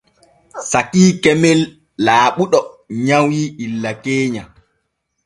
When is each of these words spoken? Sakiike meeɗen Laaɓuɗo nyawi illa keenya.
Sakiike 0.69 1.31
meeɗen 1.41 1.61
Laaɓuɗo 2.05 2.59
nyawi 3.05 3.39
illa 3.65 3.91
keenya. 4.03 4.43